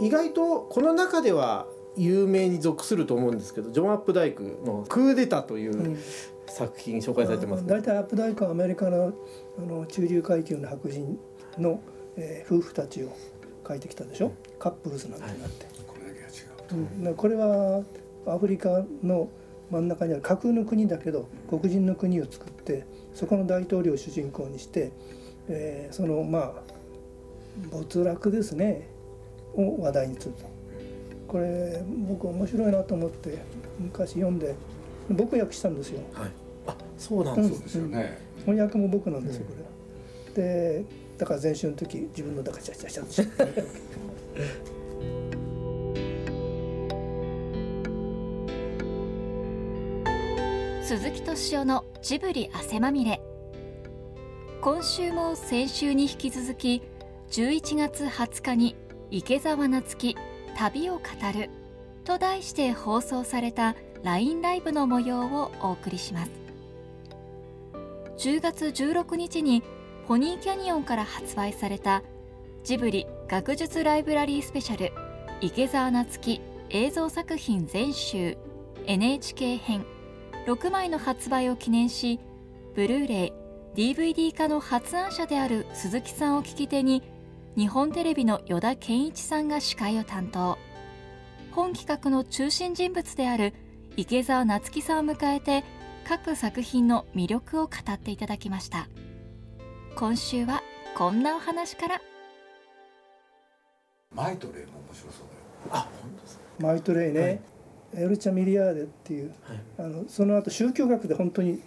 [0.00, 1.66] 意外とこの中では
[1.96, 5.98] 有名に属すると思うんですけどジョン・アップダイクの「クーデター」という
[6.46, 9.12] 作品紹介されてます、ね、大体アップダイクはアメリカの
[9.58, 11.18] あの中流階級の白人
[11.58, 11.80] の、
[12.16, 13.08] えー、夫婦たちを
[13.66, 14.32] 書いてきたでしょ？
[14.58, 17.82] カップルズなんてなって、はい、これだけは違う、うん、これは
[18.26, 19.28] アフリカの
[19.70, 24.92] 真ん中にある架空の国だけど黒人の国を作ってそこの大統領を主人公にして、
[25.48, 26.62] えー、そのまあ
[27.70, 28.88] 没落ですね
[29.54, 30.58] を話題にすると。
[31.28, 33.38] これ僕面白いなと思って
[33.78, 34.54] 昔読んで
[35.10, 36.00] 僕訳したんですよ。
[36.14, 36.30] はい、
[36.66, 39.52] あそうなんですよね、うん、翻訳も僕なんですよこ
[40.36, 40.42] れ。
[40.42, 40.84] で
[41.18, 43.24] だから前週の時自分のだからちゃちゃちゃちゃ
[50.82, 53.20] 鈴木敏夫のジブリ汗まみれ
[54.62, 56.82] 今週も先週に引き続き
[57.30, 58.76] 11月20日に
[59.10, 60.16] 池澤夏樹
[60.56, 61.02] 旅を語
[61.34, 61.50] る
[62.04, 66.30] と題して放送された LINE ライブの模様をお送りします。
[68.18, 69.62] 10月16日に
[70.06, 72.02] ポニーキャニオンから発売された
[72.64, 74.92] ジブリ学術ライブラリースペシャル
[75.40, 78.36] 池澤夏樹映像作品全集
[78.86, 79.86] NHK 編
[80.46, 82.18] 6枚の発売を記念し
[82.74, 83.32] ブルーレイ
[83.76, 87.02] DVD 化の発案者である鈴木さんを聞き手に
[87.56, 90.58] 日本テレビの依田健一さんが司会を担当。
[91.52, 93.52] 本企画の中心人物である
[93.96, 95.64] 池澤夏樹さんを迎えて
[96.06, 98.88] 各作品の魅力を語っていただきました。
[99.96, 100.62] 今週は
[100.96, 102.00] こんなお話から。
[104.14, 105.84] マイトレイも面白そうだよ。
[105.84, 107.28] あ本当ですマイトレイね、は
[108.00, 108.04] い。
[108.04, 111.60] ミルチャ・エリアーデっていう、はい、あのその後宗教学で本当に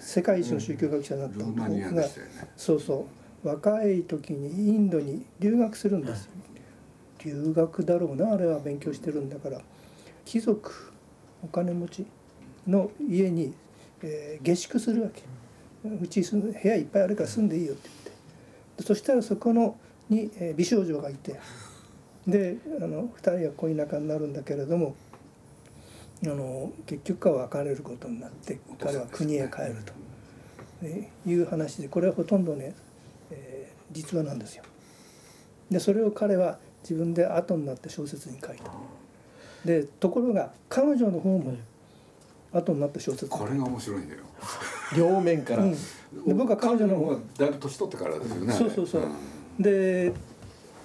[0.00, 2.10] 世界一の宗教学者だった男が、うんね、
[2.56, 6.32] そうそう若い時にインドに留学するんですよ、
[7.24, 9.60] 留学だろうなあれは勉強してるんだから。
[10.24, 10.92] 貴族
[11.42, 12.06] お金持ち
[12.66, 13.54] の家に、
[14.02, 15.22] えー、下宿するわけ。
[15.88, 18.16] うち部屋いっぱいあるから住んでいいよって言っ
[18.76, 18.82] て。
[18.82, 19.76] そしたらそこの
[20.08, 21.36] に、えー、美少女がいて。
[22.26, 24.94] であの2人は恋仲になるんだけれども
[26.24, 30.86] あの結局は別れることになって彼は国へ帰ると、
[31.26, 32.74] いう話でこれはほとんどね
[33.90, 34.64] 実話なんですよ。
[35.70, 38.70] でそれを彼は自分で後になって小説に書いた。
[39.64, 41.54] でところが彼女の方も
[42.52, 44.22] 後になった小説これが面白いんだよ。
[44.96, 45.64] 両面から。
[45.64, 48.52] うん、で僕は彼女の方だいぶ年取ってからですよね。
[48.52, 49.02] そうそうそう。
[49.02, 49.06] う
[49.60, 50.12] ん、で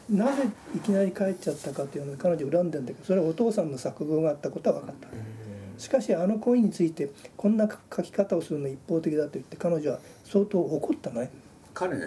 [0.09, 5.07] なぜいきなり帰っちゃったかっていうので彼女恨んでんだけどそれはお父さんの作文があったことは分かった。
[5.77, 11.31] しかしあの恋についてこんな書き方をするの一方的だと言って彼女は相当怒ったのね。
[11.75, 12.02] 彼に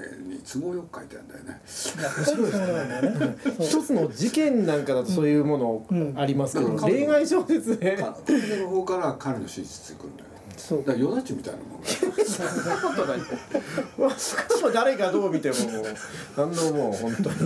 [0.51, 1.61] 都合よく書いてあるんだよね。
[3.61, 7.99] 一つの事件なんかだとそういうものありますけど、恋愛小説ね。
[8.27, 10.29] 彼女の方から彼の真実に来るんだよ。
[10.57, 13.21] そうだからヨダチみたいなもんそんなことない
[14.75, 15.55] 誰がどう見ても
[16.37, 17.37] 何のもう本当に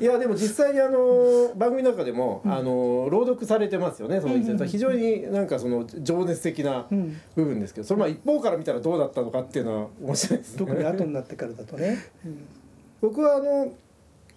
[0.00, 6.86] いやでも実際にあの番組の中でも、あの朗読されてますよねその非常になんかその情熱的な
[7.34, 10.58] 部分ですけどそれまあ一方から見たらどうだったのかっていうのは面白いですね。
[10.58, 11.98] 特に後になってからだとね。
[13.00, 13.72] 僕はあの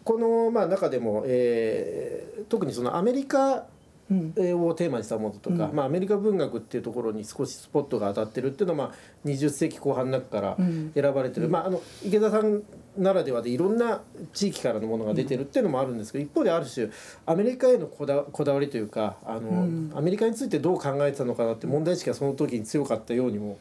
[0.03, 3.66] このまあ中でも、えー、特にそのアメリカ
[4.12, 10.58] をテーマにしたものとか、うん、まあ、アメリカ文学っていうところに少しスポットが当たってるっていうのは、まあ、20世紀後半の中から
[10.96, 12.64] 選ばれてる、うん、まあ、あの池田さん
[12.98, 14.02] ならではでいろんな
[14.34, 16.90] 地域からのものが出てるっていうのもあるんですけど一方である種
[17.26, 23.58] アメリカへのこだこだわりというかあの、うん、アメリカについてどう考えてたのかなって問題意識がその時に強かったようにも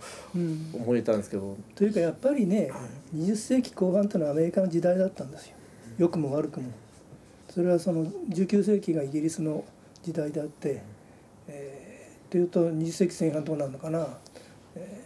[0.75, 1.56] 思えたんですけど。
[1.75, 2.71] というかやっぱりね
[3.15, 5.55] 20世紀後半というのはアメリカの時代だったんですよ。
[5.99, 6.71] 良くも悪くも。
[7.50, 9.65] それはその19世紀がイギリスの
[10.03, 10.83] 時代であって、
[11.49, 14.07] えー、というと20世紀前半どうなるのかな、
[14.74, 15.01] え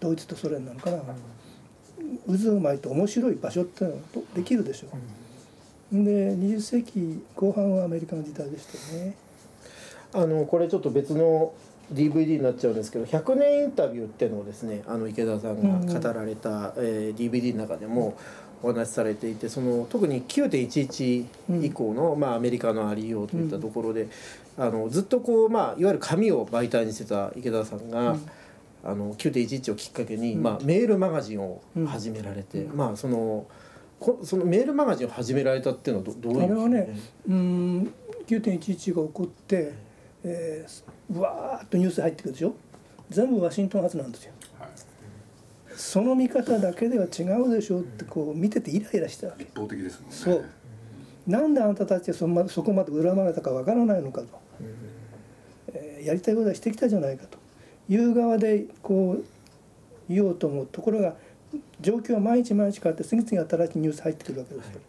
[0.00, 0.98] ー、ドイツとソ連なのかな、
[2.26, 4.02] 渦を巻いて面白い場所っていうのは
[4.34, 6.04] できるでしょう。
[6.04, 9.14] で20世紀後半はアメリカの時代でしたよね。
[10.14, 11.52] あのこれちょっと別の
[11.92, 18.16] DVD になっちゃうんですけど「100年インタビュー」っていうのをですねあの池田さんが語られた、うんうん、えー、DVD の中でも、
[18.62, 24.08] お話しされていてその特に9.11以降の、まあ、アメリカのありようといったところで、
[24.56, 28.16] あのずっとこう、まあ、いわゆる紙を媒体にしてた池田さんが。
[28.84, 33.46] あの9.11をきっかけに、まあ、メールマガジンを始められて、まあその
[34.00, 37.92] こそのメールマガジンを始められたっていうのはどどういうあれはねうん
[38.26, 39.72] 9.11が起こって、
[40.24, 42.54] えー、うわーっとニュース入ってくるでしょ？
[43.10, 44.32] 全部ワシントン発なんですよ。
[45.74, 49.44] その見方だけでは違うでしょうってこう見ててイライラしたわけ。
[49.44, 50.16] 一方的ですもんね。
[50.16, 50.44] そう。
[51.26, 54.26] なんであなたたちはそそこまで恨まれたかわからないのかと、
[55.72, 57.38] えー、やりたいことはしてきたじゃないかと
[57.92, 59.24] いう側でこう
[60.08, 61.14] 言おうと思うところが
[61.80, 64.80] 状況は毎日毎日変わって次々新しいニュース入ってくるわけですよ。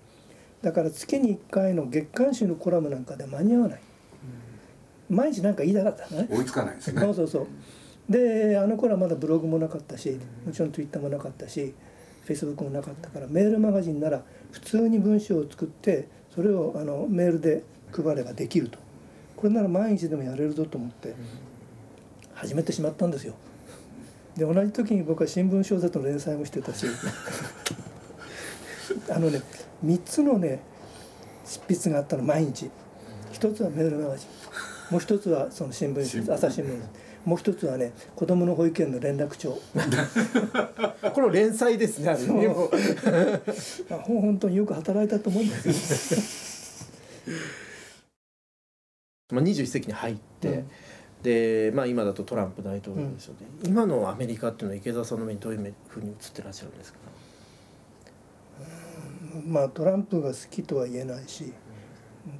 [0.61, 3.81] だから月に1回の月刊誌のコラムなんかで間に合わない。
[5.09, 6.27] 毎日なんか言いたかったね。
[6.31, 7.01] 追いつかないですね。
[7.01, 7.47] そうそうそう。
[8.09, 11.73] であの頃はまだブログもなかったしもちろんツイッターもなかったし
[12.25, 18.79] フェイスブックもなかったからメールマガジンなら普通に文章を作ってそれをあのメールで配ればできると
[19.35, 21.15] これなら毎日でもやれるぞと思って
[22.35, 23.33] 始めてしまったんですよ。
[24.35, 26.85] で同じ時に僕は新聞小説の連載もしてたし。
[29.09, 29.41] あのね
[29.85, 30.59] 3つのね
[31.45, 32.69] 執筆があったの毎日。
[33.31, 34.29] 一つはメールマガジン。
[34.91, 36.79] もう一つはその新聞朝日新聞。
[37.25, 39.57] もう一つはね子供の保育園の連絡帳。
[41.13, 42.47] これ連載ですねあれね。
[43.89, 46.85] 本当によく働いたと思うんです
[47.25, 47.33] よ。
[49.31, 50.69] まあ21世紀に入って、うん
[51.23, 56.99] で、まあ、今だとトランプ大統領ですよね、うん、今のアメリカっていうのは池澤さんの目にどういうふうに映ってらっしゃるんですか、
[59.45, 61.53] まあトランプが好きとは言えないし、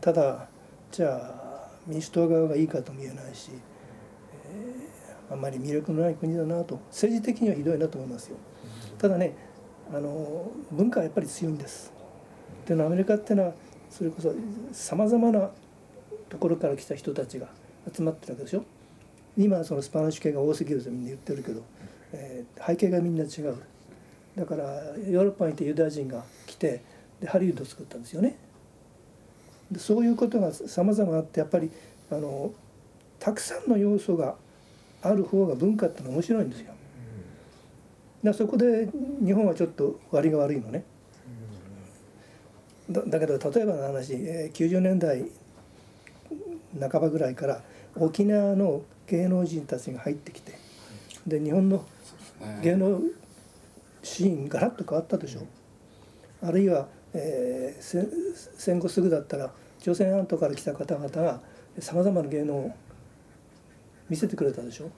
[0.02, 0.48] ただ
[0.92, 3.52] じゃあ民主党側がいいかとも言えないし、
[4.46, 8.38] えー、あんまり魅力のない国だなと政治的にはひどいなと思いますよ。
[8.98, 9.34] ただね
[9.94, 11.92] あの文化はやっぱり強いんです。
[12.66, 13.54] でアメリカっていうのは
[13.90, 14.34] それこそ
[14.72, 15.50] さまざまな
[16.30, 17.48] ところから来た人たちが
[17.94, 18.64] 集まってるわけでしょ
[19.38, 21.64] 今そのスパニッシュ系が多すぎるとみんな言ってるけど、
[22.14, 23.56] えー、背景がみんな違う。
[24.36, 24.64] だから
[25.08, 26.82] ヨーロッパにいてユダヤ人が来て
[27.20, 28.38] でハリウッドを作ったんですよね。
[29.72, 31.72] でそういうことがさまざまあってやっぱり
[32.12, 32.54] あの
[33.20, 34.36] たくさんの要素が
[35.02, 36.74] ある方が文化ってのは面白いんですよ。
[38.24, 38.88] だそこで
[39.24, 40.84] 日本はちょっと割が悪いのね。
[42.90, 45.26] だだけど例えばの話90年代
[46.80, 47.62] 半ばぐらいから
[47.96, 50.54] 沖縄の芸能人たちが入ってきて
[51.28, 51.86] で日本の
[52.62, 53.02] 芸能
[54.02, 55.46] シーンガラッと変わったでしょ？
[56.42, 61.42] あるいは、えー、戦後すぐだったら朝鮮半島から来た方々が
[61.80, 62.76] さまざまな芸能を
[64.10, 64.92] 見せてくれたでしょ？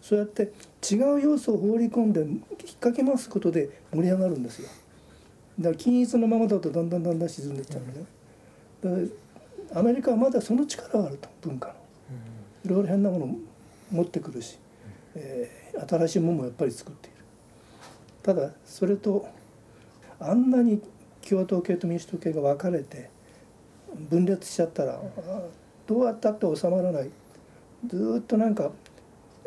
[0.00, 0.52] そうやって
[0.92, 2.38] 違う要素を放り込んで引っ
[2.80, 4.68] 掛けますことで盛り上がるんですよ。
[5.60, 7.78] だから均一のままだとだんだんだんだん沈んでいっちゃ
[8.82, 9.10] うのね、
[9.74, 11.74] アメリカはまだその力があると文化の
[12.64, 13.36] いろいろ変なもの
[13.90, 14.58] 持ってくるし、
[15.14, 17.16] えー、新しいものもやっぱり作っている。
[18.22, 19.26] ただそれと
[20.20, 20.80] あんなに
[21.28, 23.10] 共和党系と民主党系が分かれて
[24.10, 25.00] 分裂しちゃったら
[25.86, 27.10] どうやったって収まらない。
[27.86, 28.70] ずっとなんか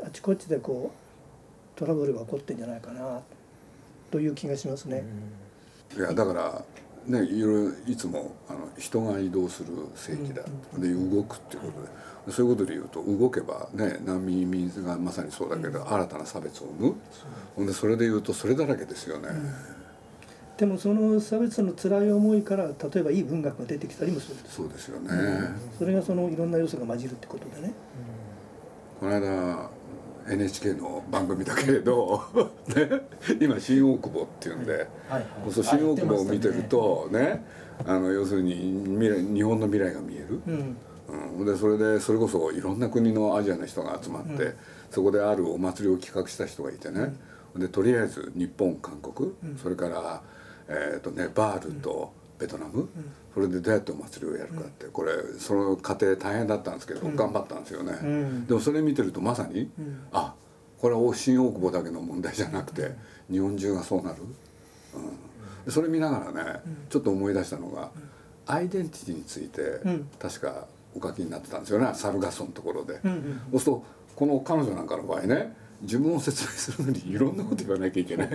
[0.03, 3.21] あちこちでこうトラブルが起こってんじゃないかな
[4.11, 5.03] という気がしますね。
[5.95, 6.63] いやだから
[7.07, 10.43] ね、いろいろいつもあの人が移動する世紀だ、
[10.77, 11.81] で動くっていうこと
[12.27, 16.95] でそういうことで言うと動けばね難民民がまさにそうだけど、新たな差別を生む。
[17.55, 19.29] ほんでそれで言うとそれだらけですよね。
[20.57, 25.09] でもその差別の辛い思いから例えばいい文学が出てきたりもするそうですよね、
[25.77, 27.73] それがそのいろんな要素が混じるってことでね、
[29.01, 29.69] この間
[30.27, 32.23] NHK の番組だけれど、
[32.67, 33.07] ね、
[33.39, 34.85] 今新大久保っていうんで、はい。
[35.09, 37.45] はい、そう新大久保を見てるとね、ね、
[37.85, 38.55] あの要するに
[38.85, 40.77] 未来日本の未来が見える、うん。
[41.37, 44.55] うん、でそれでそれこそいろんな国のアジアの人が集まって、うん、
[44.89, 47.13] そこであるお祭りを企画した人がいてね、
[47.53, 50.21] うん、でとりあえず日本韓国、それから、
[50.67, 52.89] えーとね、バールとベトナム、
[53.33, 57.93] それでどうやってお祭りをやるかって、これその過程大変だったんですけど、頑張ったんですよね、
[58.47, 59.69] でもそれ見てるとまさに、
[60.11, 60.33] あ
[60.79, 62.91] これは新大久保だけの問題じゃなくて、
[63.31, 64.17] 日本中がそうなる、
[65.65, 67.91] うん、それ見ながらね、ちょっと思い出したのが、
[68.45, 69.81] アイデンティティについて、
[70.19, 71.89] 確かお書きになってたんですよね。
[71.93, 73.83] サルガソンのところで、そうすると
[74.15, 78.29] この彼女なんかの場合ね自分を説明するのにいろんなこと言わなきゃいけない。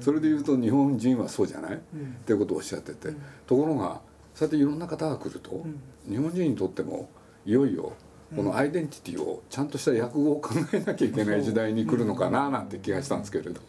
[0.00, 1.78] それで言うと日本人はそうじゃない、っ
[2.24, 3.14] ていうことをおっしゃってて、
[3.46, 4.00] ところが
[4.34, 5.64] そうやっていろんな方が来ると、
[6.08, 7.08] 日本人にとっても
[7.46, 7.92] いよいよ
[8.34, 13.60] このアイデンティティをちゃんとした訳語を考えなきゃいけない時代に来るのかななんて気がしたんですけれど。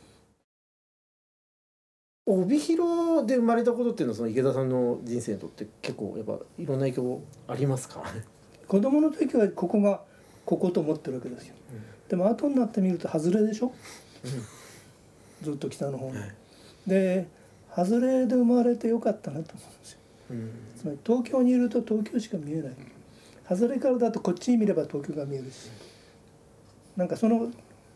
[2.27, 8.01] 帯広で生まれたことっていうのはその池田さんの人生にとって結構やっぱいろんな影響ありますか？
[8.67, 10.01] 子供の時はここが
[10.43, 13.73] ここと思ってるわけですよ、うん、でも後になってみると外れでしょ、
[14.23, 16.31] うん、ずっと北の方に、はい、
[16.87, 17.27] で
[17.75, 19.99] 外れで生まれてよかったなと思うんですよ。
[20.77, 22.73] つまり東京にいると東京しか見えない。
[23.47, 25.69] 外れからだとこっちに見れば東京が見えるし。
[26.95, 27.51] なんかその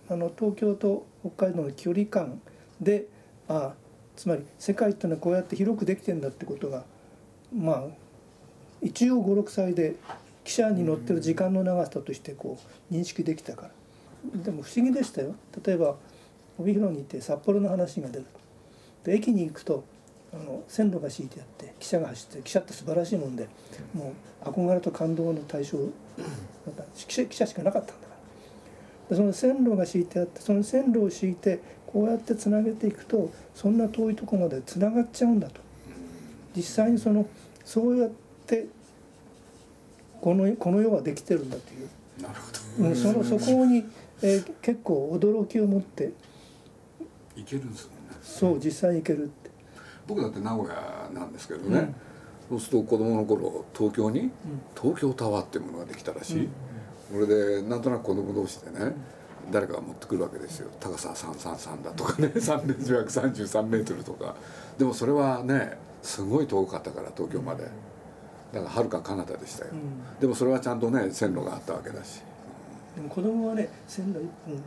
[0.09, 2.41] あの東京と北海道の距離感
[2.81, 3.07] で
[3.47, 3.73] ああ
[4.15, 6.83] つまり世界っていうのはこうやって広くできてんだってことが
[7.55, 7.83] まあ
[8.81, 9.95] 一応56歳で
[10.43, 12.57] 汽車に乗ってる時間の長さとしてこ
[12.91, 13.69] う認識できたから
[14.43, 15.35] でも不思議でしたよ。
[15.65, 15.95] 例えば
[16.57, 18.25] 帯広に行って札幌の話が出る。
[19.03, 19.83] で駅に行くと
[20.33, 23.47] あの線路が敷いてあって汽車が走って汽車って素晴らしいもんで
[23.93, 25.77] もう憧れと感動の対象
[26.95, 28.19] 汽車しかなかったんだから。
[29.09, 35.61] でその線路が敷いてあってその線路を敷いてこうやってつなげていくとそんな遠いとこまでつながっちゃうんだと。
[36.55, 37.27] 実際にその
[37.63, 38.11] そうやっ
[38.45, 38.67] て
[40.21, 41.89] このこの世はできてるんだという。
[42.21, 43.85] なるほど、うん、そのそこに、
[44.21, 46.11] えー、結構驚きを持って。
[47.35, 48.17] いけるんですもんね。
[48.21, 49.49] そう実際に行けるって。
[50.07, 51.93] 僕だって名古屋なんですけどね、
[52.49, 54.31] うん、そうすると子供の頃東京に
[54.79, 58.93] 東京タワーっていうものができたらしい、うん、これでなんとなく子供同士でね、
[59.51, 60.69] 誰かが持ってくるわけですよ。
[60.79, 62.27] 高さ333だとかね。
[62.29, 64.35] 3列33メートルとか。
[64.77, 67.63] でもそれはねすごい遠かったから東京まで。
[68.51, 72.23] だからはるか彼方でしたよ、うん、でもそれはちゃんとね線路があったわけだし、
[72.95, 74.63] でも子供はね線路一本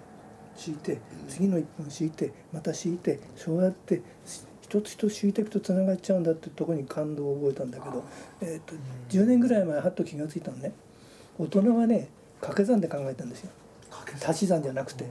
[0.56, 0.98] 敷いて
[1.28, 4.02] 次の一本敷いてまた敷いてそうやって
[4.72, 8.04] 一つ一つ敷いていくとつながっちゃうんだってとこに感動を覚えたんだけど、
[8.40, 8.74] えーと、
[9.10, 10.72] 10年ぐらい前はっと気が付いたのね。
[11.38, 12.08] 大人はね
[12.40, 13.50] 掛け算で考えたんですよ。
[14.26, 15.04] 足し算じゃなくて。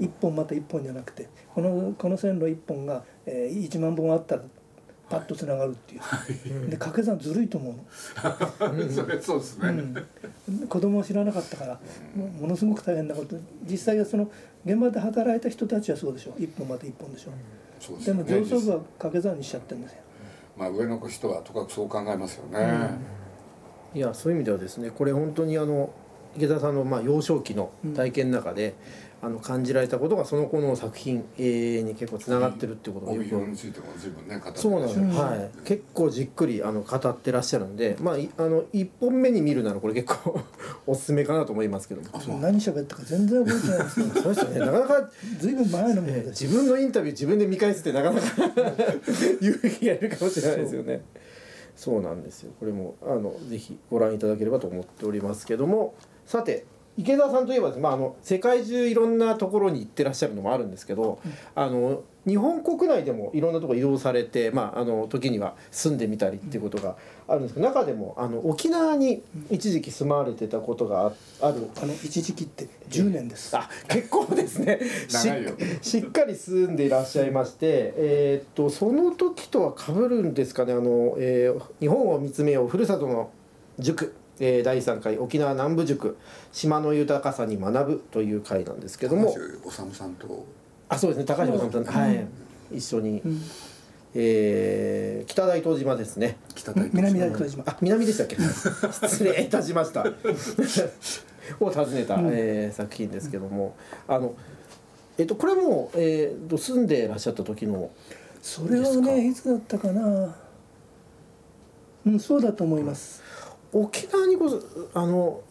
[0.00, 1.28] 1本また1本じゃなくて。
[1.54, 4.42] このこの線路1本が、えー、1万本あったら
[5.12, 8.88] パッとつながるっていう、はい、で掛け算ずるいと思うの。
[8.90, 9.68] それそうですね、
[10.48, 11.80] うん、子供を知らなかったから
[12.40, 13.36] ものすごく大変なこと。
[13.68, 14.30] 実際はその
[14.64, 17.30] 現場で働いた人たちはそうでしょ一本また一本でしょ、
[17.92, 17.98] う。
[17.98, 19.98] ん、でも上層部は掛け算にしちゃってるんですよ。
[20.56, 22.58] まあ上の人はとかくそう考えますよね、
[23.92, 25.90] うん、いやそういう意味ではですねこれ本当にあの
[26.36, 28.74] 池田さんのまあ幼少期の体験の中で、
[29.24, 40.40] あの感じられたことがその子の作品に結構つながってるっていうことがよく、うん、そうなんです、うん、はい、結構じっくりあの語ってらっしゃるんで、まあ、あの1本目に見るならこれ結構
[40.88, 42.38] おすすめかなと思いますけども。
[42.40, 44.06] 何喋ったか全然覚えてないですよ。
[44.22, 44.58] そうですよね。
[44.58, 48.26] なかなかずいぶん前のものです、自分のインタビュー自分で見返すってなかなか
[49.40, 51.02] 勇気がいるかもしれないですよね。
[51.76, 52.50] そうなんですよ。
[52.58, 55.94] これもあのぜひご覧いただければと思っておりますけども。
[56.26, 56.64] さて
[56.98, 61.20] 池澤さんといえば、まあ、あの世界中いろんなところに行ってらっしゃるのもあるんですけど、
[61.54, 66.96] あの日本国内でもいろんなところ移動されて、まあ、あの時には住んでみたりっていうことが
[67.26, 71.14] あるんですけど中でもあの沖縄に一時期住まわれてたことがある。
[71.40, 73.56] あの一時期って10年です。
[73.56, 74.78] あ結構ですね。
[75.80, 80.74] しっかり住んでいらっしゃいまして、えー、っとその時とはかぶるんですかね。
[80.74, 83.30] あの、えー、日本を見つめようふるさとの
[83.78, 86.18] 塾えー、第3回沖縄南部塾
[86.50, 89.32] 島の豊かさに学ぶという回なんですけども。
[89.32, 89.38] 高
[89.84, 90.44] 橋治さんと。
[90.88, 91.24] あそうですね。
[91.24, 92.26] 高橋治さん、はい、
[92.72, 93.40] 一緒に、うん、
[94.16, 96.38] えー、北大東島ですね。
[96.56, 97.62] 北大南大東島。
[97.68, 98.34] あ南でしたっけ？
[99.06, 100.04] 失礼いたしました。
[101.60, 103.76] を訪ねた、うん、えー、作品ですけども。
[104.08, 104.34] あの
[105.18, 107.90] えっとこれも、えー、と住んでいらっしゃった時の
[108.42, 110.34] それはねいつだったかな。
[112.04, 113.22] うんそうだと思います、
[113.72, 114.60] 沖縄にこそ
[114.94, 115.42] あの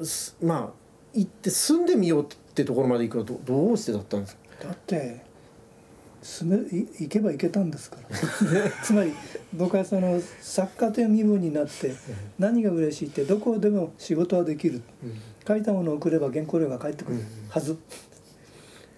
[0.43, 0.69] まあ
[1.13, 4.41] 行って住んでみようってところまで行くのどどうしてだったんですか？
[4.65, 5.25] だって
[6.21, 8.17] 住め行けば行けたんですから。
[8.83, 9.11] つまり
[9.53, 11.93] 僕はその作家という身分になって
[12.37, 14.81] 何が嬉しいってどこでも仕事はできる、
[15.47, 17.75] 書いたものを送れば原稿料が返ってくるはず、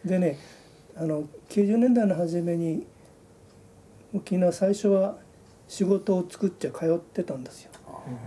[0.04, 0.38] でね
[0.96, 2.86] あの90年代の初めに
[4.14, 5.18] 沖縄最初は
[5.68, 7.72] 仕事を作っちゃ通ってたんですよ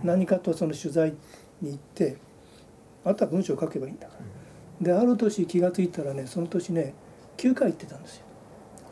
[0.02, 1.14] 何かとその取材
[1.60, 2.16] に行って
[3.04, 4.20] あとは文章を書けばいいんだから。
[4.80, 6.94] である年気が付いたらねその年ね
[7.38, 8.24] 9回行ってたんですよ。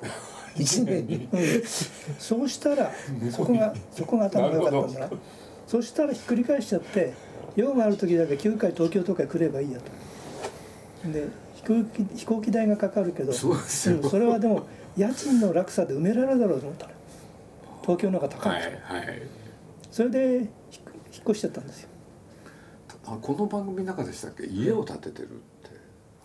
[0.56, 1.62] 1年に、うん、
[2.18, 2.90] そうしたら
[3.30, 5.10] そこがそこが頭が良かったんだな。
[5.66, 7.12] そしたらひっくり返しちゃって
[7.56, 11.12] 用がある時だけ9回東京とか来ればいいやと。
[11.12, 16.92] で飛行機飛行機代がかかるけどそうん、それはでも家賃の落差で埋められるだろうと思ったの。
[17.82, 19.22] 東京の方が高いんですよ、はいはい、
[19.90, 20.48] それで
[21.24, 21.88] 越しちゃったんですよ。
[23.06, 24.46] あこの番組の中でしたっけ？
[24.46, 25.32] 家を建ててるっ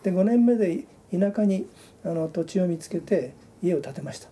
[0.02, 1.66] て、で5年目で田舎に
[2.04, 4.28] あの土地を見つけて家を建てました。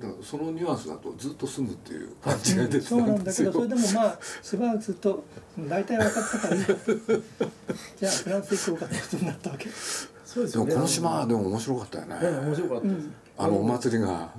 [0.00, 5.24] だからそのニュアンスだとずっと住むっていう感じが出てそうなんだけど それでもまあしばらくすると
[5.58, 6.64] 大体分かったからいい
[7.96, 9.68] じゃあフランス行こうかってことになったわけ。
[10.24, 14.32] そうですよ、ね、でもこの島でも面白かったよね、面白かったです、うん、あのお祭りが。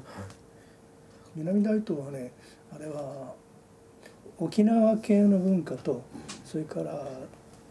[1.35, 2.31] 南大東はね
[2.75, 3.33] あれは
[4.39, 6.03] 沖縄系の文化と
[6.45, 7.07] それから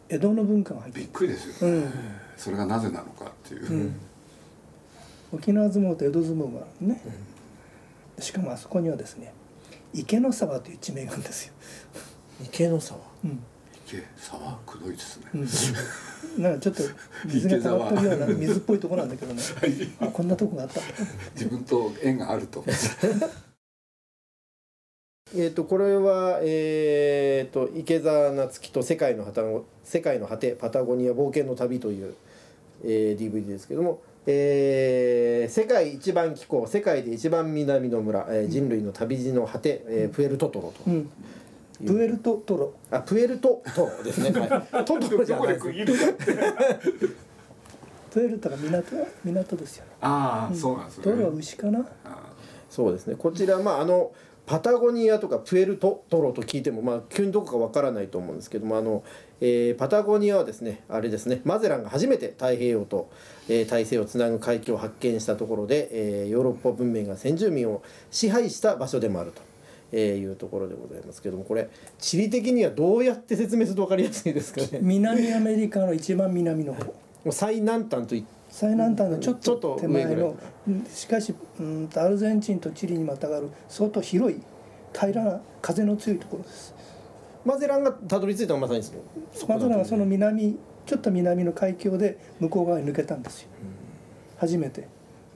[0.08, 1.92] 江戸の文化が入ってびっくりですよ、ね、うん、
[2.36, 4.00] それがなぜなのかっていう、うん、
[5.32, 7.02] 沖縄相撲と江戸相撲がね、
[8.16, 9.32] うん、しかもあそこにはですね
[9.94, 11.52] 池の沢という地名があるんですよ。
[12.42, 13.42] 池の沢、うん、
[13.86, 14.58] 池沢？
[14.66, 16.82] くどいですね、うん、なんかちょっと
[17.26, 19.42] 水が溜まってるような水っぽいところなんだけどね。
[20.00, 20.80] あこんなとこがあった。
[21.34, 22.64] 自分と縁があると
[25.34, 29.40] えーと、これは、えーと、池澤夏樹と世界の果て
[29.82, 32.14] 「世界の果てパタゴニア冒険の旅」という、
[32.84, 40.82] えー、DVD ですけども、えー、世界一番気候世界で一番南の村、えー、人類の旅路の果て、えー、プエルトトロと。
[40.86, 41.10] うん
[41.84, 42.72] プエルトトロ。
[42.92, 44.30] あ、プエルトトロですね。
[44.38, 45.66] はい、トトロじゃないです。
[48.12, 48.84] プエルトが港
[49.24, 49.90] 港ですよ、ね。
[50.00, 51.04] ああ、そうなんですね。
[51.04, 51.84] トロは牛かな？
[52.70, 53.16] そうですね。
[53.18, 54.12] こちらまああの
[54.44, 59.04] パタゴニアとかプエルトトロと聞いてもまあ急にどこかわからないと思うんですけどもあの、
[59.40, 63.10] えー、パタゴニアはですねあれですねマゼランが初めて太平洋と、
[63.48, 69.42] えー、大西洋をつなぐ海峡を発見したところで、えー、ヨーロッパ文明が先住民を支配した場所でもあると。
[69.94, 71.68] えー、いうところでございますけどもこれ
[71.98, 74.78] 地理的にはどうやって説明すると分かりやすいですかね？
[74.80, 76.94] 南アメリカの一番南の方
[77.30, 80.36] 最南端と言って最南端のちょっと手前の
[80.92, 84.40] しかしうんアルゼンチンとチリにまたがる相当広い
[84.92, 86.74] 平らな風の強いところです。
[87.46, 88.82] マゼランがたどり着いたのはまさに
[89.48, 93.48] マゼランはその南ちょっと南の海峡で向こう側に抜けたんですよ、
[94.36, 94.86] 初めて。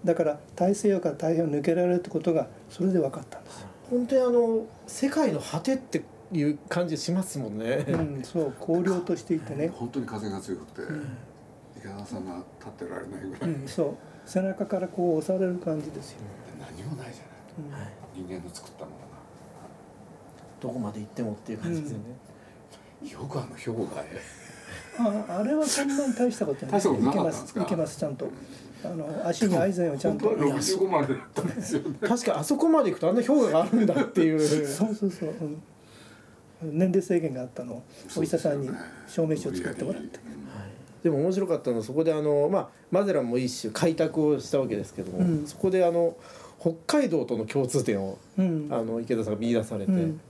[0.04, 9.68] だから大西洋から太平洋抜けられるってことがそれで分かったんです本当にあの世界の果てっていう感じしますもんね、うん、そう荒涼としていてね。
[9.74, 11.06] 本当に風が強くて、うん、
[11.86, 13.96] 池田さんが立ってられないぐらい、うん、そう。
[14.26, 16.18] 背中からこう押される感じですよ、
[16.58, 18.96] 何もないじゃない、人間の作ったもの
[20.60, 22.04] どこまで行ってもっていう感じですよね、
[23.02, 24.06] うん、よくあの氷河へ。
[24.98, 26.80] ああれはそんなに大したことない。
[26.80, 28.28] いけますいけますちゃんと。
[28.84, 30.30] あの足にアイゼンをちゃんと。
[30.30, 34.40] 65までだったんですよ、ね、確かあそこまで行くとあんな氷河があるんだっていう。
[34.66, 35.34] そうそうそう、
[36.62, 37.82] うん、年齢制限があったのを
[38.16, 38.70] お医者さんに
[39.06, 40.18] 証明書を作ってもらって。
[41.02, 46.16] でも面白かったのはそこであの、まあ、マゼランも一種開拓をしたわけですけども、うん、そこであの
[46.60, 50.20] 北海道との共通点を、うん、あの池田さんが見出されて、うん、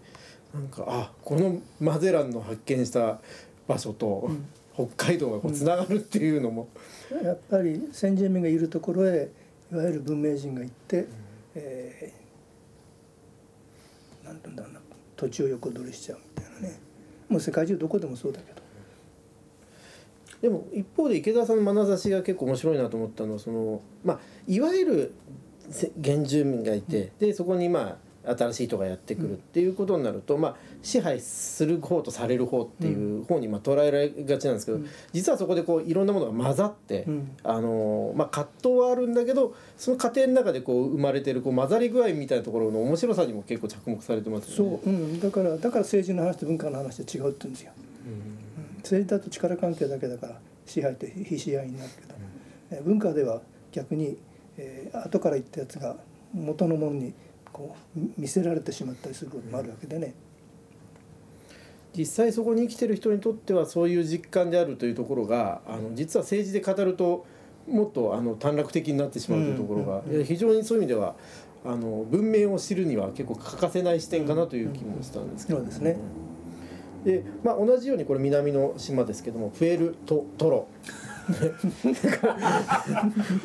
[0.52, 3.20] なんかあこのマゼランの発見した
[3.66, 4.30] 場所と、
[4.74, 6.68] 北海道がこうつながるっていうのも、
[7.10, 9.30] うん、やっぱり先住民がいるところへ
[9.72, 11.08] いわゆる文明人が行って、うん、
[11.54, 14.80] えー、なんていうんだろうな
[15.16, 16.78] 土地を横取りしちゃうみたいなね。
[17.28, 18.55] もう世界中どこでもそうだけど。
[20.40, 25.14] でも一方で池田さんの眼差しが結構面白いなと思ったのはその、まあ、いわゆる
[26.02, 34.80] 原住民がいて、でそこにまあ新しい人がやってくるっていうことになると、まあ、支配する方とされる方っていう方にまあ捉えられがちなんですけど、
[35.12, 37.06] 実はそこでこういろんなものが混ざって、
[37.44, 44.80] あのまあ、葛藤はあるんだけどその過程の中でこう生まれてるこう混ざり具合みたいなところの面白さにも結構着目されてますよね。
[44.84, 47.72] そう、うん、だからだから政治の話と文化の話で違うって言うんですよ。
[48.94, 51.90] うん、政治だと力関係だけだから支配と非支配になる
[52.70, 53.40] けど、文化では
[53.72, 54.16] 逆に、
[54.56, 55.96] えー、後から言ったやつが
[56.34, 57.14] 元のものに
[57.52, 60.14] こう見せられてしまったりすることもあるわけでね。
[61.96, 67.24] 実際そこに生きてる人にとってはそういう実感であるというところがあの実は政治で語ると
[67.66, 71.14] もっとあの短絡的になってしまうというところが、うんうん、非常にそういう意味では
[71.64, 75.96] あの文明を知るには結構欠かせない視点かなという気もしたんですけど、そうですね。
[77.06, 80.66] でまあ、同じようにこれ南の島ですけどもプエルトトロ。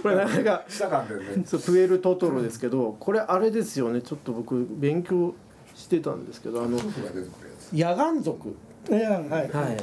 [0.02, 0.66] これなかなか
[1.46, 4.02] そうプエルトトロですけどこれあれですよね。
[4.02, 5.36] ちょっと僕勉強
[5.76, 6.80] してたんですけどあの
[7.72, 8.56] 野岩族。
[8.90, 9.78] はい、は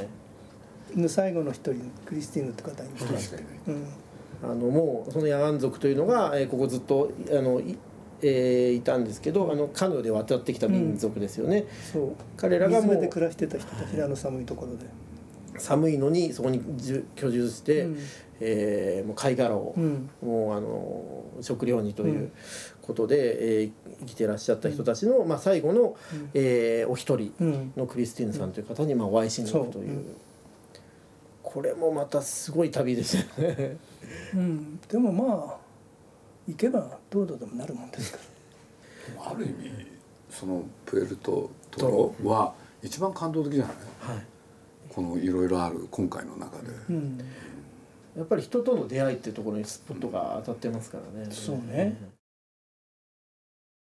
[0.97, 3.85] い、最後の一人クリスティーヌって方いました、うん、
[4.43, 7.61] あのもうその野岩族というのが、えー、ここずっとあの
[8.21, 12.11] えー、いたんですけどあのカヌーで渡ってきた民族ですよね、うん、そう。
[12.37, 14.85] 彼らがもうで暮らしてた人たちあの寒いところで。
[15.57, 16.61] 寒いのにそこに
[17.15, 17.97] 居住して、うん、
[18.39, 22.31] えー、もう貝殻を、うん、もうあの食料にという
[22.81, 25.81] ことで、えー、生きてらっしゃった人たちの、まあ、最後の、
[26.13, 27.33] うん、えー、お一人
[27.75, 30.05] のクリスティーヌさんという方に、まあ、お会いしに行くという、
[31.43, 33.77] これもまたすごい旅ですよね。
[34.33, 35.68] うん、でもまあ
[36.49, 38.19] 行けばどうとでもなるもんですか
[39.17, 39.31] ら。
[39.31, 39.85] ある意味
[40.29, 44.25] そのプエルトトロは一番感動的じゃない、はい
[44.89, 47.19] このいろいろある今回の中で、うん、
[48.17, 51.27] やっぱり人との出会いっていうところにスポットが当たってますからね。
[51.31, 51.95] そうね。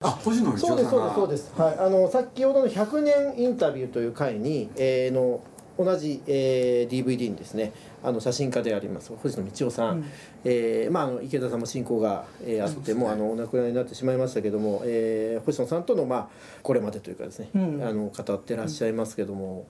[0.01, 1.53] あ、星野そうですそうですそうです。
[1.61, 3.01] はい、あの先ほどの100
[3.35, 5.43] 年インタビューという回に、えー、の
[5.85, 10.05] 同じ、えー、DVD にですねあの写真家であります星野道夫さん、うん、
[10.45, 16.29] えー、まあ、あの池田さんも親交が、えー、あって、ね、もうあのお亡くなりになってしまいましたけども、えー、星野さんとの、まあ、
[16.63, 19.67] これまでというかですね、うん、あの語ってらっしゃいますけども、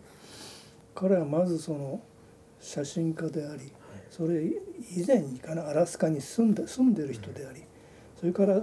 [0.95, 2.01] 彼はまずその
[2.61, 3.73] 写真家であり、
[4.11, 7.63] それ以前にかなアラスカに住んで住んでる人であり、
[8.19, 8.61] それから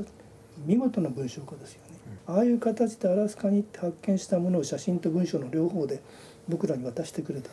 [0.65, 6.01] 見事な文章家ですよね、ああいう形でアラスカに行って発見したものを写真と文章の両方で
[6.49, 7.49] 僕らに渡してくれた。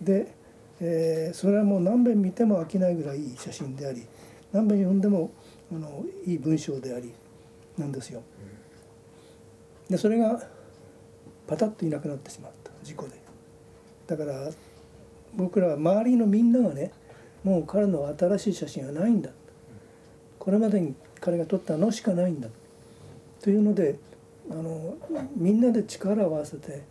[0.00, 0.32] で、
[0.80, 4.06] えー、それはもう何遍見ても飽きないぐらいいい写真であり
[4.52, 5.30] 何遍読んでも
[5.72, 7.12] あのいい文章であり
[7.76, 8.22] なんですよ。
[9.88, 10.40] でそれが
[11.46, 12.70] パタッといなくなってしまった。
[12.82, 13.12] 事故で。
[14.06, 14.50] だから
[15.34, 16.92] 僕らは周りのみんながね
[17.44, 19.30] もう彼の新しい写真はないんだ。
[20.38, 22.48] これまでに彼が撮ったのしかないんだ。
[23.40, 23.98] というので
[24.50, 24.96] あの
[25.36, 26.82] みんなで力を合わせて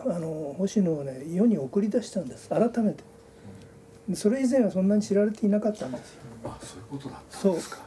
[0.00, 2.48] あの星野をね世に送り出したんです。
[2.48, 3.04] 改めて。
[4.14, 6.20] それ以前はそんなに知られていなかったんですよ。
[6.44, 7.78] あそういうことだったんですか。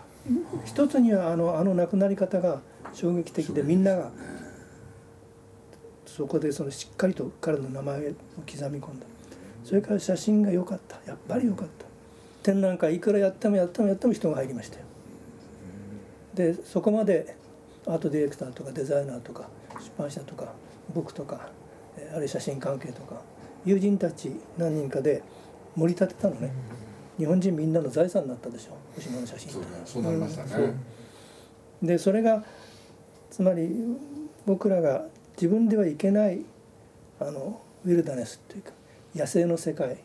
[0.66, 2.62] 一つにはあのあの亡くなり方が
[2.94, 4.12] 衝撃的でみんなが
[6.06, 9.06] そこでそのしっかりと彼の名前を刻み込んだ。
[9.64, 11.00] それから写真が良かった。
[11.06, 11.86] やっぱり良かった。
[12.44, 14.86] 展覧会いくらやってもやってもやっても人が入りましたよ。
[16.34, 17.36] でそこまで
[17.86, 19.48] アートディレクターとかデザイナーとか
[19.80, 20.54] 出版社とか
[20.94, 21.50] 僕とか
[22.12, 23.22] あるいは写真関係とか
[23.66, 25.22] 友人たち何人かで
[25.76, 26.52] 盛り立てたのね、
[27.18, 28.78] 日本人みんなの財産になったでしょ。
[28.96, 30.74] 星野の写真そうそうなりましたね、
[31.82, 32.44] うん、でそれが
[33.30, 33.70] つまり
[34.46, 36.42] 僕らが自分では行けない
[37.20, 38.72] あのウィルダネスっていうか
[39.16, 39.98] 野生の世界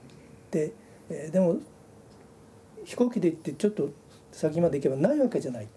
[0.50, 0.72] で、
[1.10, 1.56] えー、でも
[2.84, 3.90] 飛行機で行ってちょっと
[4.30, 5.68] 先まで行けばないわけじゃない、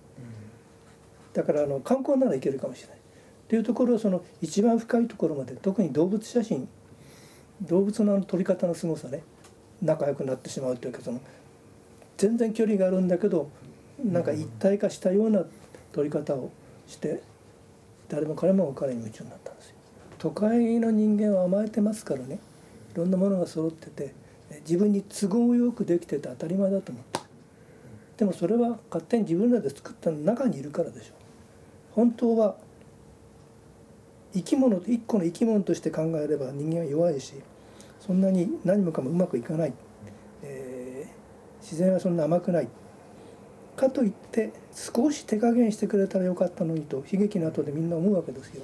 [1.34, 2.98] だからあの観光なら行けるかもしれない
[3.48, 6.68] っていうところその一番深いところまで特に動物写真
[7.62, 9.24] 動物の撮り方のすごさね
[9.82, 11.22] 仲良くなってしまうというかその
[12.18, 13.50] 全然距離があるんだけど
[14.04, 15.46] なんか一体化したような
[15.94, 16.52] 撮り方を
[16.88, 17.22] して
[18.10, 19.76] 誰も彼も彼に夢中になったんですよ。
[20.18, 22.40] 都会の人間は甘えてますからね
[22.94, 24.14] いろんなものが揃ってて
[24.62, 27.20] 自分に都合よくできてて当たり前だと思って
[28.18, 31.14] でもそれは勝手に自分らで作った中にいるからでしょ
[31.92, 32.56] 本当は
[34.34, 37.34] 生き物一個の生き物として考えれば人間は弱いし
[38.00, 39.74] そんなに何もかもうまくいかない、
[40.44, 42.68] えー、自然はそんな甘くない
[43.76, 48.64] かといって少し手加減してくれたらよかったのにと悲劇の後でみんな思うわけですよ。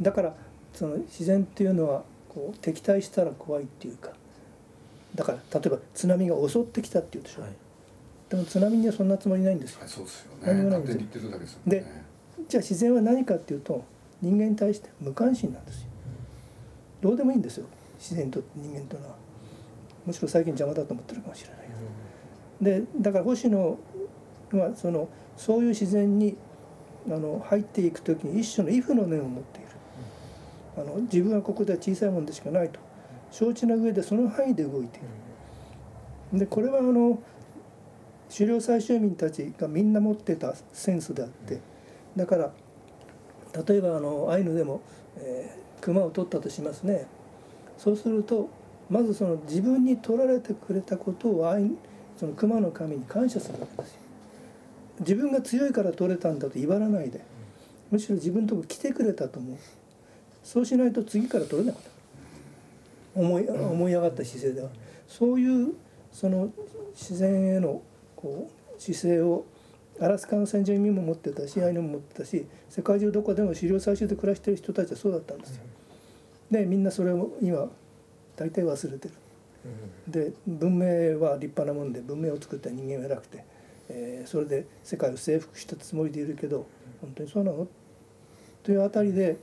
[0.00, 0.34] だから
[0.72, 4.10] その自然っていうのはこう敵対したら怖いっていうか
[5.14, 7.50] だから例えば津波が襲ってきたっていうでしょ、はい、
[8.28, 9.80] でも津波にはそんなつもりないんですよ。
[9.80, 10.38] はい、そうですよね。
[10.46, 11.60] 何もないんですよ。
[11.66, 11.86] で
[12.48, 13.84] じゃあ自然は何かっていうと
[14.24, 15.88] 人間に対して無関心なんですよ。
[17.02, 17.66] どうでもいいんですよ。
[17.98, 19.14] 自然と人間というのは。
[20.06, 21.58] むしろ最近邪魔だと思ってるかもしれない
[22.60, 23.78] けど、でだから星野
[24.52, 26.36] はそのそういう自然に
[27.06, 29.68] あの入っていく時に一種の畏怖の念を持っている。
[30.76, 32.80] あの自分はここでは小さいものでしかないと。
[33.30, 35.00] 承知の上でその範囲で動いてい
[36.32, 36.38] る。
[36.40, 37.18] でこれはあの
[38.30, 41.60] 狩猟採集民たちがみんな持ってたセンスであって。
[42.16, 42.52] だから
[43.66, 44.80] 例えばあのアイヌでも、
[45.16, 47.06] えー、熊を取ったとしますね。
[47.78, 48.48] そうすると
[48.90, 51.70] まずその自分に取られてくれたことをアイ
[52.16, 53.98] その熊の神に感謝するわけですよ。
[55.00, 57.20] 自分が強いから取れたんだと威張らないで
[57.90, 59.56] むしろ自分のとこ来てくれたと思う。
[60.42, 61.90] そうしないと次から取れなくなる。
[63.16, 64.68] 思い思い上がった姿勢では。
[65.08, 65.74] そういう
[66.12, 66.50] その
[66.92, 67.82] 自然への
[68.16, 69.44] こう姿勢を
[70.00, 75.62] アラスカの先住民も持ってたしアイヌも持ってたし世界中どこでも狩猟採集で暮らしてる人たちはそうだったんですよ。
[76.50, 77.70] でみんなそれを今
[78.36, 79.14] 大体忘れてる。
[80.06, 83.44] で文明は立派なもんで文明を作った人間は偉くて、
[83.88, 86.66] えー、それで世界を征服したつもりでいるけど
[87.00, 87.66] 本当にそうなの？
[88.62, 89.38] というあたりで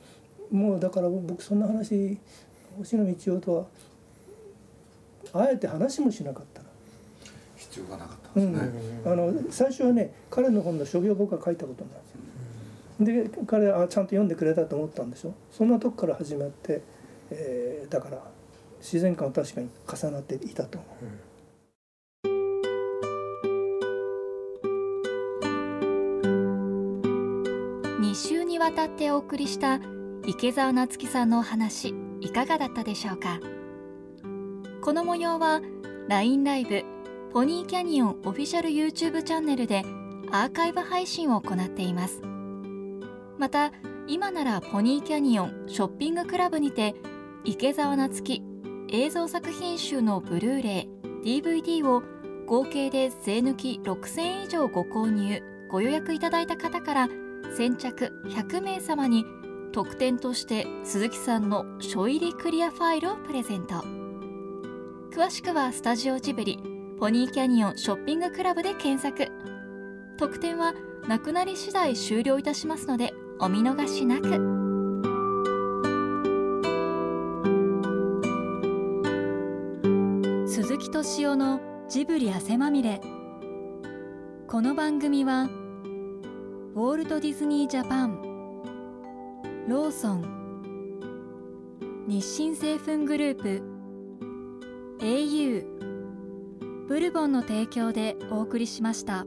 [0.52, 2.20] もうだから僕そんな話
[2.78, 3.68] 星野道夫と
[5.34, 6.61] はあえて話もしなかった
[7.72, 8.72] 必要がなかったんですね、
[9.06, 15.34] うん、あの最初はね彼の本の書評僕が書いたことなんですよ、で彼はちゃんと読んでくれたと思ったんでしょ。
[15.52, 16.82] そんなとこから始まって、
[17.32, 18.22] えー、だから
[18.80, 21.06] 自然観は確かに重なっていたと思う。
[28.02, 29.80] 2週にわたってお送りした
[30.28, 33.40] 池澤夏樹さんのお話いかがだったでしょうか。
[34.82, 35.62] この模様は
[36.10, 36.84] LINE ライブ
[37.34, 39.86] ポニーキャニオンオフィシャル YouTube チャンネルで
[40.32, 42.22] アーカイブ配信を行っています。
[43.38, 43.72] また
[44.06, 46.94] 今ならポニーキャニオンショッピングクラブにて
[47.46, 48.44] 池澤夏樹
[48.90, 50.88] 映像作品集のブルーレ
[51.24, 52.04] イ DVD を
[52.48, 55.42] 合計で税抜き6000円以上ご購入
[55.72, 57.08] ご予約いただいた方から
[57.56, 59.24] 先着100名様に
[59.72, 63.76] 特典として鈴木さんの書入りクリアファイルをプレゼント。
[65.14, 66.71] 詳しくはスタジオジブリ
[67.02, 69.32] ポニーキャニオンショッピングクラブで検索。
[70.18, 70.76] 特典は
[71.08, 74.28] なくなり次第終了いたしますのでお見逃しなく。
[80.48, 81.60] 鈴木敏夫の
[81.90, 83.02] ジブリ汗まみれ。
[84.48, 85.46] この番組は
[86.76, 88.22] 「ウォールト・ディズニー・ジャパン
[89.68, 93.64] ローソン日清製粉グループ
[95.00, 95.91] au
[96.92, 99.26] ブルボンの提供でお送りしました。